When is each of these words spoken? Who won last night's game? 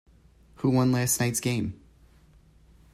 Who 0.55 0.71
won 0.71 0.91
last 0.91 1.19
night's 1.19 1.39
game? 1.39 1.79